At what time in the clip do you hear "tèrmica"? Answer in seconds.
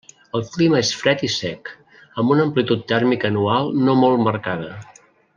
2.93-3.29